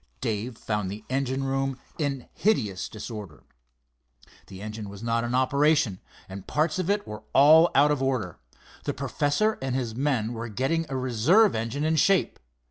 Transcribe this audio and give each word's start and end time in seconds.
Dave 0.19 0.57
found 0.57 0.89
the 0.89 1.05
engine 1.11 1.43
room 1.43 1.77
in 1.99 2.27
hideous 2.33 2.89
disorder. 2.89 3.43
The 4.47 4.59
engine 4.59 4.89
was 4.89 5.03
not 5.03 5.23
in 5.23 5.35
operation, 5.35 5.99
and 6.27 6.47
parts 6.47 6.79
of 6.79 6.89
it 6.89 7.07
were 7.07 7.21
all 7.33 7.69
out 7.75 7.91
of 7.91 8.01
order. 8.01 8.39
The 8.85 8.95
professor 8.95 9.59
and 9.61 9.75
his 9.75 9.93
men 9.93 10.33
were 10.33 10.49
getting 10.49 10.87
a 10.89 10.97
reserve 10.97 11.53
engine 11.53 11.83
in 11.83 11.97
shape. 11.97 12.39